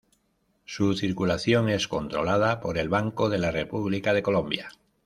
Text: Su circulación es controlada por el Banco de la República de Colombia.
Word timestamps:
Su 0.65 0.95
circulación 0.95 1.69
es 1.69 1.87
controlada 1.87 2.59
por 2.59 2.79
el 2.79 2.89
Banco 2.89 3.29
de 3.29 3.37
la 3.37 3.51
República 3.51 4.15
de 4.15 4.23
Colombia. 4.23 4.69